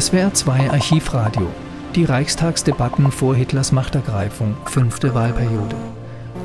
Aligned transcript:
SWR 0.00 0.34
2 0.34 0.70
Archivradio. 0.72 1.46
Die 1.94 2.04
Reichstagsdebatten 2.04 3.12
vor 3.12 3.36
Hitlers 3.36 3.70
Machtergreifung, 3.70 4.56
fünfte 4.64 5.14
Wahlperiode. 5.14 5.76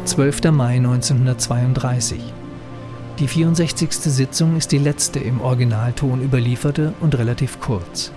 12. 0.05 0.51
Mai 0.51 0.75
1932. 0.75 2.21
Die 3.17 3.27
64. 3.27 3.91
Sitzung 3.91 4.55
ist 4.55 4.71
die 4.71 4.77
letzte 4.77 5.17
im 5.17 5.41
Originalton 5.41 6.21
überlieferte 6.21 6.93
und 6.99 7.17
relativ 7.17 7.59
kurz. 7.59 8.11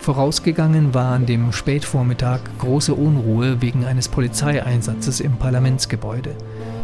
Vorausgegangen 0.00 0.92
war 0.92 1.14
an 1.14 1.24
dem 1.24 1.52
Spätvormittag 1.52 2.40
große 2.58 2.92
Unruhe 2.92 3.62
wegen 3.62 3.86
eines 3.86 4.08
Polizeieinsatzes 4.08 5.20
im 5.20 5.38
Parlamentsgebäude. 5.38 6.36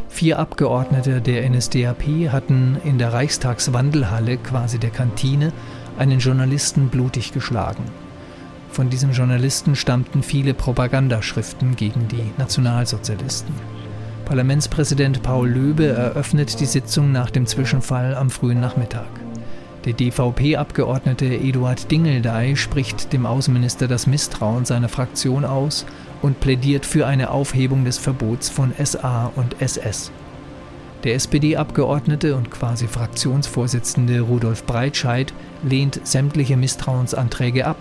Vier 0.09 0.39
Abgeordnete 0.39 1.21
der 1.21 1.48
NSDAP 1.51 2.32
hatten 2.32 2.79
in 2.82 2.96
der 2.96 3.12
Reichstagswandelhalle, 3.12 4.39
quasi 4.39 4.79
der 4.79 4.89
Kantine, 4.89 5.53
einen 6.01 6.19
Journalisten 6.19 6.89
blutig 6.89 7.33
geschlagen. 7.33 7.84
Von 8.73 8.88
diesem 8.88 9.12
Journalisten 9.12 9.77
stammten 9.77 10.23
viele 10.23 10.55
Propagandaschriften 10.55 11.77
gegen 11.77 12.09
die 12.09 12.33
Nationalsozialisten. 12.38 13.55
Parlamentspräsident 14.24 15.23
Paul 15.23 15.48
Löbe 15.48 15.88
eröffnet 15.88 16.59
die 16.60 16.66
Sitzung 16.66 17.12
nach 17.12 17.30
dem 17.30 17.47
Zwischenfall 17.47 18.15
am 18.15 18.30
frühen 18.30 18.60
Nachmittag. 18.60 19.09
Der 19.84 19.93
DVP-Abgeordnete 19.93 21.27
Eduard 21.27 21.91
Dingeldey 21.91 22.57
spricht 22.57 23.12
dem 23.12 23.27
Außenminister 23.27 23.87
das 23.87 24.07
Misstrauen 24.07 24.65
seiner 24.65 24.88
Fraktion 24.88 25.45
aus 25.45 25.85
und 26.23 26.41
plädiert 26.41 26.87
für 26.87 27.07
eine 27.07 27.30
Aufhebung 27.30 27.85
des 27.85 27.98
Verbots 27.98 28.48
von 28.48 28.73
SA 28.82 29.32
und 29.37 29.60
SS. 29.60 30.12
Der 31.04 31.14
SPD-Abgeordnete 31.14 32.36
und 32.36 32.50
quasi 32.50 32.86
Fraktionsvorsitzende 32.86 34.20
Rudolf 34.20 34.64
Breitscheid 34.66 35.32
lehnt 35.62 36.06
sämtliche 36.06 36.59
Misstrauensanträge 36.59 37.66
ab. 37.66 37.78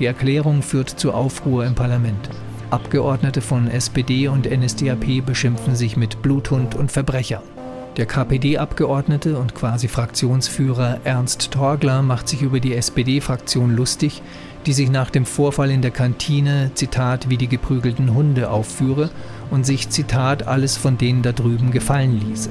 Die 0.00 0.06
Erklärung 0.06 0.62
führt 0.62 0.90
zu 0.90 1.12
Aufruhr 1.12 1.64
im 1.64 1.76
Parlament. 1.76 2.30
Abgeordnete 2.70 3.42
von 3.42 3.68
SPD 3.68 4.26
und 4.26 4.50
NSDAP 4.50 5.24
beschimpfen 5.24 5.76
sich 5.76 5.96
mit 5.96 6.20
Bluthund 6.22 6.74
und 6.74 6.90
Verbrecher. 6.90 7.42
Der 7.96 8.06
KPD-Abgeordnete 8.06 9.38
und 9.38 9.54
quasi 9.54 9.86
Fraktionsführer 9.86 11.00
Ernst 11.04 11.50
Torgler 11.50 12.02
macht 12.02 12.26
sich 12.26 12.40
über 12.42 12.58
die 12.58 12.74
SPD-Fraktion 12.74 13.76
lustig, 13.76 14.22
die 14.66 14.72
sich 14.72 14.90
nach 14.90 15.10
dem 15.10 15.26
Vorfall 15.26 15.70
in 15.70 15.82
der 15.82 15.90
Kantine, 15.90 16.70
Zitat, 16.74 17.28
wie 17.28 17.36
die 17.36 17.48
geprügelten 17.48 18.14
Hunde 18.14 18.50
aufführe 18.50 19.10
und 19.50 19.66
sich, 19.66 19.90
Zitat, 19.90 20.46
alles 20.46 20.76
von 20.76 20.98
denen 20.98 21.22
da 21.22 21.32
drüben 21.32 21.70
gefallen 21.70 22.20
ließe. 22.20 22.50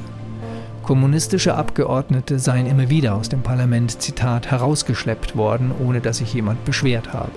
Kommunistische 0.84 1.56
Abgeordnete 1.56 2.40
seien 2.40 2.66
immer 2.66 2.90
wieder 2.90 3.16
aus 3.16 3.30
dem 3.30 3.44
Parlament, 3.44 4.02
Zitat, 4.02 4.52
herausgeschleppt 4.52 5.36
worden, 5.36 5.72
ohne 5.80 6.02
dass 6.02 6.18
sich 6.18 6.34
jemand 6.34 6.66
beschwert 6.66 7.14
habe. 7.14 7.32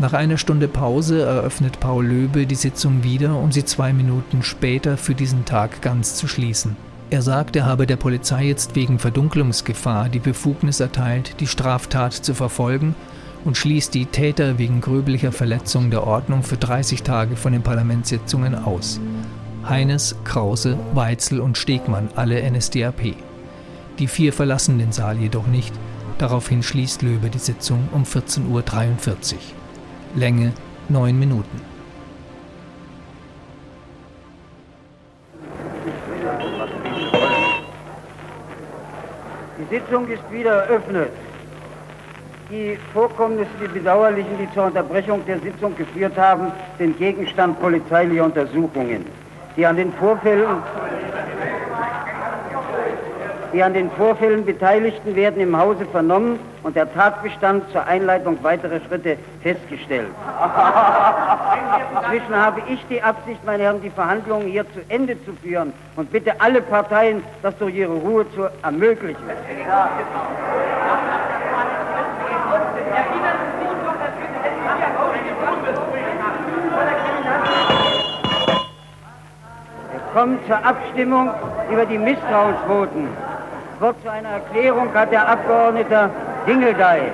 Nach 0.00 0.12
einer 0.12 0.38
Stunde 0.38 0.68
Pause 0.68 1.22
eröffnet 1.22 1.80
Paul 1.80 2.06
Löbe 2.06 2.46
die 2.46 2.54
Sitzung 2.54 3.02
wieder, 3.02 3.36
um 3.36 3.52
sie 3.52 3.64
zwei 3.64 3.92
Minuten 3.92 4.42
später 4.42 4.96
für 4.96 5.14
diesen 5.14 5.44
Tag 5.44 5.82
ganz 5.82 6.14
zu 6.14 6.28
schließen. 6.28 6.76
Er 7.10 7.22
sagt, 7.22 7.56
er 7.56 7.66
habe 7.66 7.86
der 7.86 7.96
Polizei 7.96 8.44
jetzt 8.44 8.76
wegen 8.76 8.98
Verdunklungsgefahr 8.98 10.08
die 10.08 10.18
Befugnis 10.18 10.80
erteilt, 10.80 11.40
die 11.40 11.46
Straftat 11.46 12.12
zu 12.12 12.34
verfolgen 12.34 12.94
und 13.48 13.56
schließt 13.56 13.94
die 13.94 14.04
Täter 14.04 14.58
wegen 14.58 14.82
gröblicher 14.82 15.32
Verletzung 15.32 15.90
der 15.90 16.06
Ordnung 16.06 16.42
für 16.42 16.58
30 16.58 17.02
Tage 17.02 17.34
von 17.34 17.54
den 17.54 17.62
Parlamentssitzungen 17.62 18.54
aus. 18.54 19.00
Heines, 19.66 20.14
Krause, 20.24 20.78
Weitzel 20.92 21.40
und 21.40 21.56
Stegmann, 21.56 22.10
alle 22.14 22.42
NSDAP. 22.50 23.14
Die 23.98 24.06
vier 24.06 24.34
verlassen 24.34 24.78
den 24.78 24.92
Saal 24.92 25.16
jedoch 25.16 25.46
nicht. 25.46 25.72
Daraufhin 26.18 26.62
schließt 26.62 27.00
Löbe 27.00 27.30
die 27.30 27.38
Sitzung 27.38 27.88
um 27.92 28.02
14.43 28.02 29.32
Uhr. 29.32 29.38
Länge 30.14 30.52
9 30.90 31.18
Minuten. 31.18 31.62
Die 39.58 39.74
Sitzung 39.74 40.06
ist 40.06 40.30
wieder 40.30 40.64
eröffnet. 40.64 41.12
Die 42.50 42.78
Vorkommnisse, 42.94 43.50
die 43.60 43.68
bedauerlichen, 43.68 44.38
die 44.38 44.50
zur 44.54 44.64
Unterbrechung 44.64 45.24
der 45.26 45.38
Sitzung 45.40 45.76
geführt 45.76 46.16
haben, 46.16 46.50
sind 46.78 46.96
Gegenstand 46.98 47.60
polizeilicher 47.60 48.24
Untersuchungen. 48.24 49.04
Die 49.56 49.66
an 49.66 49.76
den 49.76 49.92
Vorfällen 49.92 50.62
die 53.52 53.62
an 53.62 53.72
den 53.72 53.90
Vorfällen 53.92 54.44
Beteiligten 54.44 55.16
werden 55.16 55.40
im 55.40 55.58
Hause 55.58 55.86
vernommen 55.86 56.38
und 56.64 56.76
der 56.76 56.92
Tatbestand 56.92 57.64
zur 57.72 57.86
Einleitung 57.86 58.36
weiterer 58.42 58.78
Schritte 58.86 59.16
festgestellt. 59.42 60.08
Inzwischen 61.96 62.36
habe 62.36 62.60
ich 62.68 62.78
die 62.90 63.02
Absicht, 63.02 63.42
meine 63.46 63.62
Herren, 63.62 63.80
die 63.80 63.88
Verhandlungen 63.88 64.48
hier 64.48 64.64
zu 64.72 64.80
Ende 64.88 65.16
zu 65.24 65.32
führen 65.42 65.72
und 65.96 66.12
bitte 66.12 66.38
alle 66.40 66.60
Parteien, 66.60 67.22
das 67.42 67.56
durch 67.56 67.74
ihre 67.74 67.94
Ruhe 67.94 68.26
zu 68.34 68.48
ermöglichen. 68.62 69.22
Kommen 80.14 80.38
zur 80.46 80.56
Abstimmung 80.64 81.30
über 81.70 81.84
die 81.84 81.98
Misstrauensvoten. 81.98 83.08
Wort 83.78 83.96
zu 84.02 84.10
einer 84.10 84.30
Erklärung 84.30 84.92
hat 84.94 85.12
der 85.12 85.28
Abgeordnete 85.28 86.10
Dingeldey. 86.46 87.12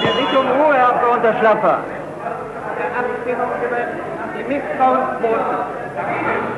Wir 0.00 0.12
bitten 0.12 0.36
um 0.36 0.46
Ruhe, 0.46 0.74
Herr 0.74 0.88
Abgeordneter 0.88 1.38
Schlaffer. 1.38 1.78
Der 2.78 2.86
Abstimmung 2.98 3.50
über 3.64 3.78
die 4.38 4.44
Misstrauensvoten 4.54 5.58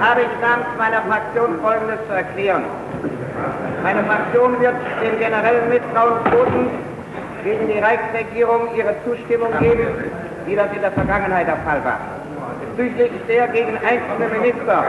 habe 0.00 0.20
ich 0.22 0.40
namens 0.40 0.68
meiner 0.78 1.02
Fraktion 1.02 1.60
Folgendes 1.60 1.98
zu 2.06 2.14
erklären. 2.14 2.64
Meine 3.82 4.04
Fraktion 4.04 4.60
wird 4.60 4.74
den 5.02 5.18
generellen 5.18 5.68
Misstrauensvoten 5.68 6.68
gegen 7.44 7.68
die 7.68 7.78
Reichsregierung 7.78 8.68
ihre 8.76 8.94
Zustimmung 9.04 9.50
geben, 9.58 9.88
wie 10.46 10.56
das 10.56 10.66
in 10.74 10.82
der 10.82 10.92
Vergangenheit 10.92 11.46
der 11.46 11.56
Fall 11.64 11.82
war. 11.84 12.00
Bezüglich 12.76 13.10
der 13.28 13.48
gegen 13.48 13.78
einzelne 13.78 14.28
Minister 14.36 14.84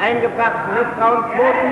eingebrachten 0.00 0.74
Misstrauensvoten 0.74 1.70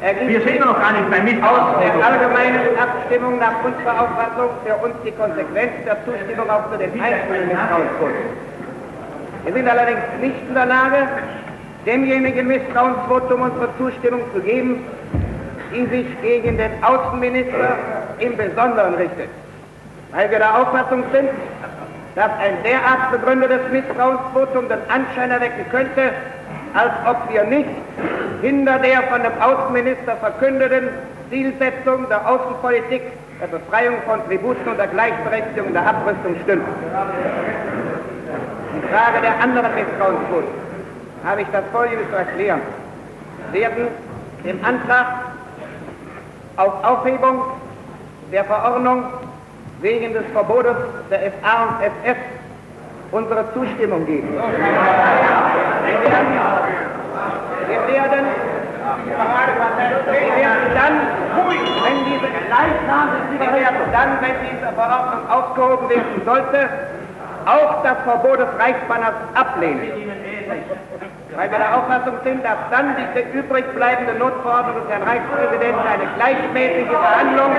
ergibt 0.00 0.28
Wir 0.28 0.40
sind 0.40 0.60
noch 0.60 0.78
gar 0.80 0.92
nicht 0.92 1.10
beim 1.10 1.26
aus 1.42 1.80
der 1.80 1.90
Misstrauensvotum. 1.90 2.02
allgemeinen 2.02 2.78
Abstimmung 2.78 3.38
nach 3.38 3.56
unserer 3.64 3.94
Auffassung 4.00 4.50
für 4.64 4.76
uns 4.84 4.94
die 5.04 5.12
Konsequenz 5.12 5.72
der 5.84 5.98
Zustimmung 6.04 6.48
auch 6.48 6.70
zu 6.70 6.78
den 6.78 6.92
einzelnen 7.00 7.48
Misstrauensvoten. 7.48 8.24
Wir 9.44 9.52
sind 9.52 9.68
allerdings 9.68 10.04
nicht 10.20 10.40
in 10.48 10.54
der 10.54 10.66
Lage, 10.66 11.08
demjenigen 11.86 12.46
Misstrauensvotum 12.46 13.42
unsere 13.42 13.68
Zustimmung 13.78 14.22
zu 14.34 14.40
geben, 14.40 14.84
die 15.72 15.86
sich 15.86 16.06
gegen 16.22 16.56
den 16.56 16.70
Außenminister 16.82 17.76
im 18.18 18.36
Besonderen 18.36 18.94
richtet. 18.94 19.28
Weil 20.12 20.30
wir 20.30 20.38
der 20.38 20.60
Auffassung 20.60 21.04
sind, 21.12 21.30
dass 22.14 22.30
ein 22.38 22.56
derart 22.62 23.10
begründetes 23.10 23.60
Misstrauensvotum 23.72 24.68
den 24.68 24.78
Anschein 24.88 25.30
erwecken 25.30 25.64
könnte, 25.70 26.12
als 26.74 26.92
ob 27.06 27.32
wir 27.32 27.44
nicht 27.44 27.68
hinter 28.40 28.78
der 28.78 29.02
von 29.04 29.22
dem 29.22 29.32
Außenminister 29.40 30.16
verkündeten 30.16 30.88
Zielsetzung 31.30 32.08
der 32.08 32.28
Außenpolitik, 32.28 33.02
der 33.40 33.46
Befreiung 33.46 33.96
von 34.06 34.24
Tributen 34.26 34.68
und 34.68 34.78
der 34.78 34.86
Gleichberechtigung 34.86 35.72
der 35.72 35.86
Abrüstung 35.86 36.36
stünden. 36.44 36.66
Die 38.76 38.88
Frage 38.88 39.20
der 39.22 39.40
anderen 39.42 39.74
Misstrauensvoten 39.74 40.63
habe 41.24 41.42
ich 41.42 41.48
das 41.52 41.64
Folgende 41.72 42.08
zu 42.10 42.16
erklären. 42.16 42.60
Werden 43.52 43.88
dem 44.44 44.64
Antrag 44.64 45.06
auf 46.56 46.84
Aufhebung 46.84 47.42
der 48.30 48.44
Verordnung 48.44 49.04
wegen 49.80 50.12
des 50.12 50.24
Verbotes 50.32 50.76
der 51.10 51.18
SA 51.20 51.64
und 51.64 51.82
SS 51.82 52.16
unsere 53.10 53.44
Zustimmung 53.54 54.06
geben. 54.06 54.28
Wir 54.34 54.42
werden, 56.10 56.32
wir 57.68 57.80
werden, 57.94 58.26
wir 59.06 60.36
werden 60.36 60.66
dann, 60.74 60.94
wenn 61.84 62.04
diese, 62.04 62.28
wir 63.38 63.52
werden 63.52 63.82
dann, 63.92 64.10
wenn 64.20 64.36
diese 64.50 64.72
Verordnung 64.74 65.30
aufgehoben 65.30 65.88
werden 65.88 66.22
sollte, 66.24 66.68
auch 67.46 67.82
das 67.82 67.98
Verbot 68.04 68.38
des 68.40 68.48
Reichsbanners 68.58 69.14
ablehnen. 69.34 70.33
Weil 71.36 71.50
wir 71.50 71.58
der 71.58 71.76
Auffassung 71.76 72.14
sind, 72.22 72.44
dass 72.44 72.58
dann 72.70 72.94
die 72.96 73.38
übrig 73.38 73.64
bleibende 73.74 74.14
Notverordnung 74.14 74.76
des 74.82 74.88
Herrn 74.88 75.02
Reichspräsidenten 75.02 75.82
eine 75.82 76.06
gleichmäßige 76.16 76.88
Behandlung 76.88 77.50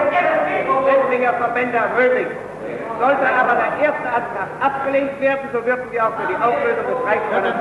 sämtlicher 0.86 1.34
Verbände 1.34 1.78
ermöglicht. 1.78 2.32
Sollte 3.00 3.28
aber 3.28 3.56
der 3.60 3.86
erste 3.86 4.08
Antrag 4.08 4.48
abgelehnt 4.62 5.20
werden, 5.20 5.50
so 5.52 5.66
würden 5.66 5.92
wir 5.92 6.08
auch 6.08 6.16
für 6.16 6.28
die 6.28 6.36
Auflösung 6.36 6.86
des 6.88 7.06
Reichstages 7.06 7.54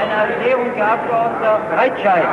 Eine 0.00 0.14
Erklärung 0.28 0.74
der 0.76 0.92
Abgeordneter 0.92 1.60
Breitscheid. 1.74 2.28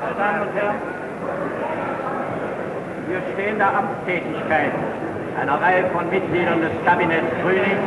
Meine 0.00 0.14
Damen 0.18 0.42
und 0.42 0.54
Herren, 0.56 0.76
wir 3.06 3.20
stehen 3.32 3.58
der 3.58 3.68
Amtstätigkeit 3.68 4.72
einer 5.40 5.60
Reihe 5.60 5.84
von 5.92 6.08
Mitgliedern 6.10 6.60
des 6.60 6.70
Kabinetts 6.84 7.32
Grüning 7.42 7.78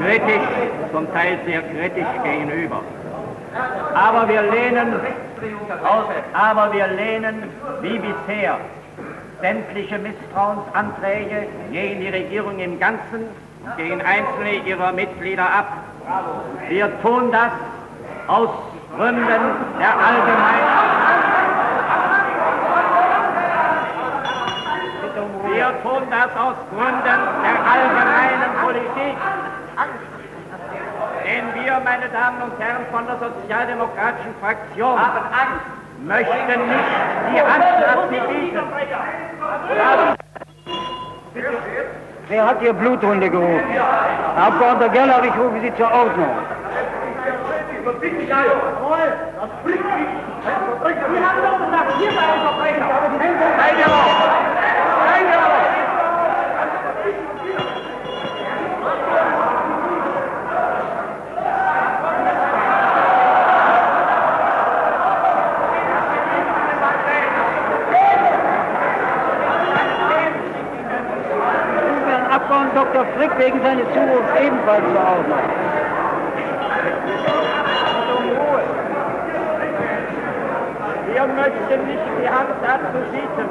kritisch, 0.00 0.48
zum 0.92 1.12
Teil 1.12 1.38
sehr 1.46 1.62
kritisch 1.62 2.06
gegenüber. 2.22 2.82
Aber 3.94 4.28
wir 4.28 4.42
lehnen, 4.42 4.94
aber 6.32 6.72
wir 6.72 6.86
lehnen 6.88 7.42
wie 7.82 7.98
bisher 7.98 8.58
sämtliche 9.40 9.98
Misstrauensanträge 9.98 11.46
gegen 11.72 12.00
die 12.00 12.08
Regierung 12.08 12.58
im 12.58 12.78
Ganzen 12.78 13.26
gegen 13.76 14.00
einzelne 14.00 14.66
ihrer 14.66 14.92
Mitglieder 14.92 15.44
ab. 15.44 15.72
Wir 16.68 16.90
tun 17.02 17.30
das 17.32 17.52
aus 18.26 18.48
Gründen 18.96 19.42
der 19.78 19.90
allgemeinen 19.90 21.27
Wir 25.68 25.82
tun 25.82 26.02
das 26.10 26.30
aus 26.34 26.54
Gründen 26.72 27.02
der 27.04 27.56
allgemeinen 27.72 28.52
Politik. 28.64 29.16
Denn 31.26 31.44
wir, 31.62 31.80
meine 31.84 32.08
Damen 32.08 32.40
und 32.40 32.58
Herren 32.58 32.86
von 32.90 33.04
der 33.06 33.18
sozialdemokratischen 33.18 34.34
Fraktion, 34.40 34.98
möchten 36.06 36.68
nicht 36.68 36.88
die 37.34 37.40
Anstalt 37.40 38.08
bieten. 38.08 38.58
Wer 42.28 42.46
hat 42.46 42.60
hier 42.60 42.72
Blutrunde 42.72 43.28
gerufen? 43.28 43.68
Herr 43.68 44.46
Abgeordneter 44.46 44.88
Gerlach, 44.88 45.22
ich 45.22 45.36
rufe 45.36 45.60
Sie 45.60 45.74
zur 45.74 45.92
Ordnung. 45.92 46.34
Herrn 50.40 51.24
Abgeordneten 51.24 51.78
Dr. 72.78 73.04
Frick 73.16 73.38
wegen 73.38 73.60
seines 73.62 73.86
Zurufs 73.92 74.40
ebenfalls 74.40 74.84
zur 74.84 75.00
Ordnung. 75.00 75.38
Wir 81.12 81.26
möchten 81.26 81.86
nicht 81.86 82.02
die 82.22 82.28
Hand 82.28 82.48
dazu 82.62 82.98
schießen, 83.10 83.48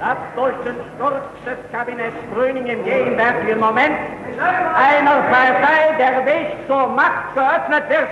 dass 0.00 0.18
durch 0.36 0.54
den 0.64 0.76
Sturz 0.94 1.24
des 1.46 1.72
Kabinetts 1.72 2.16
Grüning 2.34 2.66
im 2.66 2.84
gegenwärtigen 2.84 3.58
Moment 3.58 3.96
einer 4.74 5.22
Partei 5.22 5.94
der 5.98 6.26
Weg 6.26 6.66
zur 6.66 6.86
Macht 6.88 7.34
geöffnet 7.34 7.88
wird, 7.88 8.08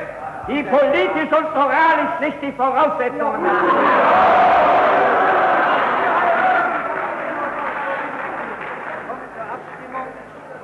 die 0.48 0.62
politisch 0.62 1.38
und 1.38 1.54
moralisch 1.54 2.20
nicht 2.20 2.42
die 2.42 2.52
Voraussetzungen 2.52 3.46
hat. 3.46 4.70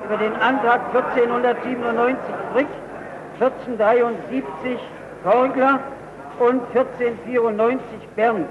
Über 0.04 0.16
den 0.18 0.36
Antrag 0.36 0.80
1497 0.94 2.16
Frick, 2.52 2.68
1473 3.40 4.78
Korgler 5.24 5.80
und 6.38 6.62
1494 6.74 8.08
Berndt. 8.14 8.48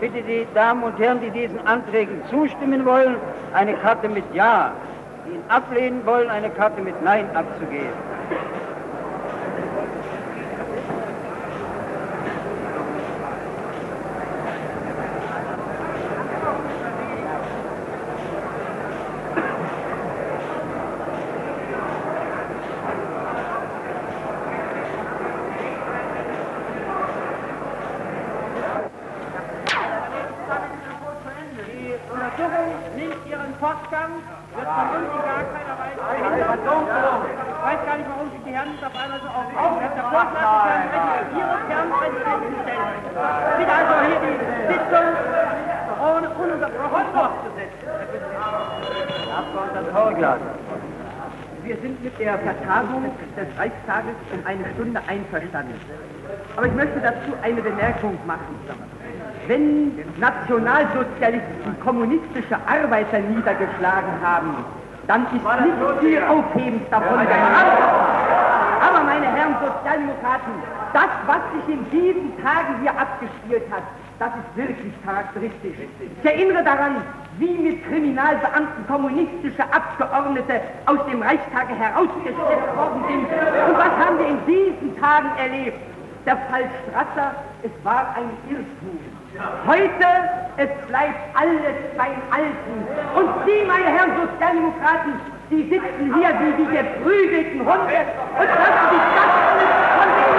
Bitte 0.00 0.22
die 0.22 0.46
Damen 0.54 0.82
und 0.82 0.98
Herren, 0.98 1.20
die 1.20 1.30
diesen 1.30 1.64
Anträgen 1.66 2.20
zustimmen 2.28 2.84
wollen, 2.84 3.16
eine 3.54 3.74
Karte 3.74 4.08
mit 4.08 4.24
Ja, 4.34 4.72
die 5.26 5.34
ihn 5.34 5.44
ablehnen 5.48 6.04
wollen, 6.06 6.30
eine 6.30 6.50
Karte 6.50 6.80
mit 6.82 7.02
Nein 7.02 7.26
abzugeben. 7.34 7.88
Die 31.66 31.94
Untersuchung 32.10 32.96
nimmt 32.96 33.26
ihren 33.28 33.54
Fortgang, 33.60 34.10
von 34.64 34.88
uns 34.96 35.08
in 35.12 35.22
gar 35.24 35.44
keiner 35.52 35.74
behindert. 35.76 36.14
Ich 36.24 37.62
weiß 37.64 37.80
gar 37.86 37.96
nicht, 37.96 38.08
warum 38.08 38.30
sich 38.30 38.42
die 38.44 38.52
Herren 38.52 38.76
auf 38.80 38.96
einmal 38.96 39.20
so 39.20 39.28
aufregen. 39.28 39.54
Ich 39.54 40.12
habe 40.12 40.32
der 40.34 40.44
Herren 40.44 41.26
Ihre 41.36 41.56
Kernpräsidenten 41.68 42.54
stellen. 42.64 43.00
Bitte 43.58 43.72
also 43.72 43.94
hier 44.04 44.20
die 44.24 44.36
Sitzung 44.72 45.06
ohne 46.04 46.28
ununterbrochen 46.30 47.08
fortzusetzen. 47.14 47.88
Abgeordneter 49.34 49.92
Korgler. 49.92 50.36
Wir 51.64 51.76
sind 51.80 52.04
mit 52.04 52.18
der 52.18 52.38
Vertagung 52.38 53.04
des 53.36 53.58
Reichstages 53.58 54.16
um 54.32 54.46
eine 54.46 54.64
Stunde 54.74 55.00
einverstanden. 55.06 55.80
Aber 56.56 56.66
ich 56.66 56.74
möchte 56.74 57.00
dazu 57.00 57.32
eine 57.42 57.62
Bemerkung 57.62 58.18
machen. 58.26 58.54
Wenn 59.46 59.92
Nationalsozialisten 60.18 61.78
kommunistische 61.82 62.56
Arbeiter 62.66 63.18
niedergeschlagen 63.18 64.12
haben, 64.22 64.64
dann 65.06 65.26
ist 65.26 65.32
nicht 65.34 66.00
viel 66.00 66.22
Aufhebens 66.22 66.82
davon 66.90 67.18
gemacht. 67.18 67.76
Aber 68.80 69.04
meine 69.04 69.26
Herren 69.26 69.56
Sozialdemokraten, 69.60 70.52
das, 70.92 71.10
was 71.26 71.40
sich 71.54 71.74
in 71.74 71.90
diesen 71.90 72.42
Tagen 72.42 72.80
hier 72.80 72.92
abgespielt 72.92 73.64
hat, 73.70 73.82
das 74.18 74.28
ist 74.28 74.56
wirklich 74.56 74.92
charakteristisch. 75.04 75.76
Ich 76.22 76.24
erinnere 76.24 76.62
daran, 76.62 77.02
wie 77.38 77.58
mit 77.58 77.84
Kriminalbeamten 77.88 78.86
kommunistische 78.86 79.62
Abgeordnete 79.72 80.60
aus 80.86 80.98
dem 81.10 81.20
Reichstage 81.20 81.74
herausgestellt 81.74 82.76
worden 82.76 83.04
sind. 83.08 83.26
Und 83.68 83.76
was 83.76 84.06
haben 84.06 84.18
wir 84.18 84.28
in 84.28 84.46
diesen 84.46 85.00
Tagen 85.00 85.30
erlebt? 85.36 85.78
Der 86.24 86.36
Fall 86.48 86.64
Strasser, 86.88 87.34
es 87.62 87.72
war 87.84 88.14
ein 88.16 88.30
Irrtum. 88.48 88.98
Heute, 89.66 90.06
es 90.56 90.70
bleibt 90.86 91.18
alles 91.34 91.74
beim 91.96 92.22
Alten. 92.30 92.86
Und 93.16 93.30
Sie, 93.44 93.64
meine 93.66 93.86
Herren 93.86 94.12
Sozialdemokraten, 94.16 95.14
Sie 95.50 95.68
sitzen 95.68 96.14
hier 96.14 96.30
wie 96.40 96.52
die 96.62 96.70
geprügelten 96.70 97.60
Hunde 97.60 98.06
und 98.38 98.48
lassen 98.48 98.90
sich 98.90 99.04
das 99.14 99.30
alles 99.50 99.72
von 99.98 100.08
den 100.08 100.34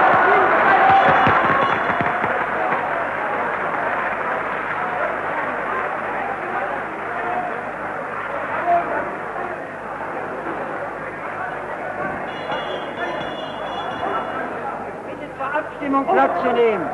Abstimmung 15.56 16.06
Platz 16.06 16.42
zu 16.42 16.52
nehmen. 16.54 16.86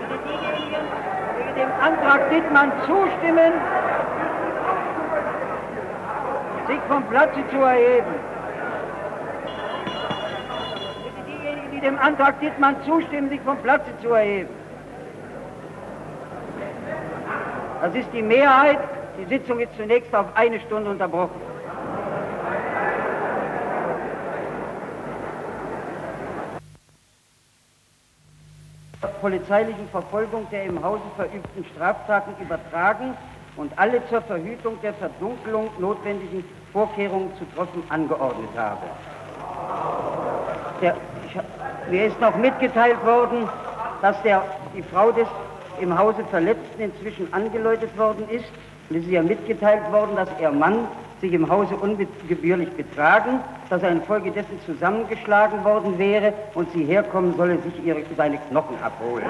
Bitte 0.00 0.18
diejenigen, 0.26 0.84
die 1.38 1.60
dem 1.60 1.70
Antrag 1.82 2.30
Dittmann 2.30 2.72
zustimmen, 2.86 3.52
sich 6.68 6.80
vom 6.88 7.04
Platze 7.08 7.40
zu 7.50 7.56
erheben. 7.56 8.14
Bitte 11.02 11.22
diejenigen, 11.26 11.70
die 11.72 11.80
dem 11.80 11.98
Antrag 11.98 12.38
Dittmann 12.38 12.76
zustimmen, 12.86 13.28
sich 13.30 13.40
vom 13.40 13.56
Platze 13.58 13.90
zu 14.00 14.10
erheben. 14.10 14.50
Das 17.82 17.94
ist 17.96 18.08
die 18.12 18.22
Mehrheit. 18.22 18.78
Die 19.18 19.24
Sitzung 19.24 19.58
ist 19.58 19.76
zunächst 19.76 20.14
auf 20.14 20.26
eine 20.36 20.60
Stunde 20.60 20.88
unterbrochen. 20.88 21.51
Polizeilichen 29.22 29.88
Verfolgung 29.90 30.46
der 30.50 30.64
im 30.64 30.82
Hause 30.84 31.02
verübten 31.16 31.64
Straftaten 31.72 32.34
übertragen 32.42 33.16
und 33.56 33.72
alle 33.76 34.06
zur 34.08 34.20
Verhütung 34.22 34.76
der 34.82 34.92
Verdunkelung 34.94 35.70
notwendigen 35.78 36.44
Vorkehrungen 36.72 37.30
zu 37.38 37.44
treffen 37.54 37.82
angeordnet 37.88 38.50
habe. 38.56 38.82
Der, 40.82 40.96
ich, 41.26 41.40
Mir 41.90 42.06
ist 42.06 42.20
noch 42.20 42.34
mitgeteilt 42.36 43.04
worden, 43.04 43.48
dass 44.02 44.20
der, 44.22 44.42
die 44.76 44.82
Frau 44.82 45.12
des 45.12 45.28
im 45.80 45.96
Hause 45.96 46.24
Verletzten 46.30 46.80
inzwischen 46.80 47.32
angeläutet 47.32 47.96
worden 47.96 48.28
ist. 48.28 48.44
Es 48.90 48.96
ist 48.96 49.08
ja 49.08 49.22
mitgeteilt 49.22 49.90
worden, 49.90 50.16
dass 50.16 50.28
ihr 50.40 50.50
Mann 50.50 50.86
sich 51.22 51.32
im 51.32 51.48
Hause 51.48 51.76
ungebührlich 51.76 52.68
betragen, 52.72 53.40
dass 53.70 53.82
er 53.82 53.90
infolgedessen 53.90 54.58
zusammengeschlagen 54.66 55.64
worden 55.64 55.96
wäre 55.96 56.34
und 56.54 56.70
sie 56.72 56.84
herkommen 56.84 57.34
solle, 57.36 57.58
sich 57.58 57.84
ihre, 57.84 58.02
seine 58.16 58.38
Knochen 58.50 58.76
abholen. 58.82 59.24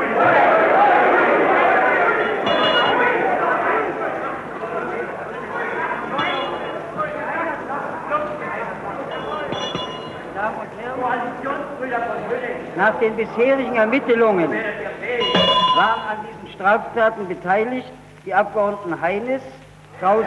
Nach 12.74 12.98
den 13.00 13.14
bisherigen 13.16 13.76
Ermittlungen 13.76 14.50
waren 14.50 16.00
an 16.10 16.16
diesen 16.26 16.54
Straftaten 16.54 17.28
beteiligt 17.28 17.92
die 18.24 18.32
Abgeordneten 18.32 18.98
Heines, 19.00 19.42
Krause, 20.00 20.26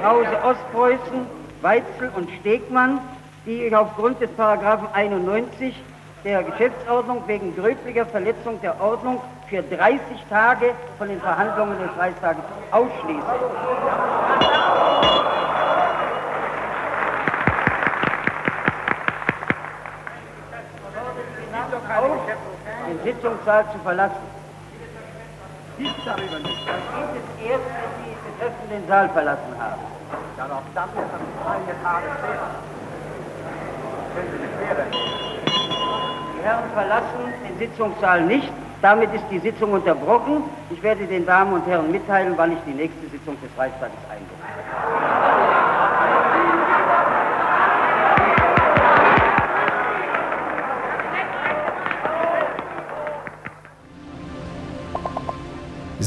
Krause 0.00 0.42
Ostpreußen, 0.42 1.26
Weitzel 1.60 2.10
und 2.16 2.30
Stegmann, 2.40 3.00
die 3.44 3.64
ich 3.64 3.76
aufgrund 3.76 4.20
des 4.20 4.30
Paragraphen 4.30 4.88
91 4.94 5.74
der 6.24 6.42
Geschäftsordnung 6.42 7.22
wegen 7.26 7.54
gröblicher 7.54 8.06
Verletzung 8.06 8.60
der 8.62 8.80
Ordnung 8.80 9.20
für 9.48 9.62
30 9.62 10.00
Tage 10.28 10.70
von 10.96 11.08
den 11.08 11.20
Verhandlungen 11.20 11.78
des 11.80 11.90
Reichstages 11.98 12.42
ausschließe. 12.70 13.26
den 22.90 23.02
Sitzungssaal 23.04 23.64
zu 23.72 23.78
verlassen. 23.80 24.16
Dies 25.78 25.92
darüber 26.04 26.38
nicht. 26.38 26.66
Das 26.66 26.82
geht 26.96 27.22
es 27.22 27.50
erst, 27.50 27.64
wenn 27.64 28.04
Sie 28.04 28.19
betreffend 28.40 28.70
den 28.72 28.88
Saal 28.88 29.08
verlassen 29.10 29.54
haben. 29.58 29.80
Ja, 30.38 30.48
doch 30.48 30.62
dann 30.74 30.88
ist 30.88 30.96
das 31.12 31.20
freie 31.44 31.74
Tage 31.82 32.06
später. 32.18 32.48
Die 36.34 36.42
Herren 36.42 36.70
verlassen 36.74 37.34
den 37.46 37.58
Sitzungssaal 37.58 38.22
nicht. 38.22 38.50
Damit 38.80 39.12
ist 39.12 39.24
die 39.30 39.38
Sitzung 39.40 39.72
unterbrochen. 39.72 40.44
Ich 40.70 40.82
werde 40.82 41.06
den 41.06 41.26
Damen 41.26 41.52
und 41.52 41.66
Herren 41.66 41.92
mitteilen, 41.92 42.32
wann 42.36 42.52
ich 42.52 42.58
die 42.66 42.72
nächste 42.72 43.08
Sitzung 43.08 43.36
des 43.42 43.50
Reichstages 43.58 43.98
einlege. 44.08 44.99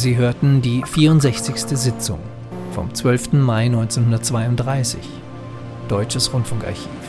Sie 0.04 0.18
hörten 0.18 0.62
die 0.62 0.84
64. 0.86 1.56
Sitzung 1.78 2.20
vom 2.74 2.94
12. 2.94 3.32
Mai 3.32 3.68
1932. 3.68 5.00
Deutsches 5.88 6.34
Rundfunkarchiv. 6.34 7.03